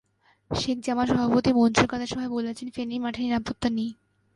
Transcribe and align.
শেখ 0.51 0.77
জামাল 0.85 1.07
সভাপতি 1.11 1.51
মনজুর 1.57 1.87
কাদের 1.91 2.09
সভায় 2.11 2.31
বলেছেন, 2.35 2.67
ফেনীর 2.75 3.01
মাঠে 3.01 3.21
নিরাপত্তা 3.23 3.67
নেই। 3.69 3.89